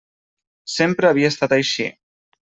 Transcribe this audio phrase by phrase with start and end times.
[0.75, 1.87] Sempre havia estat així.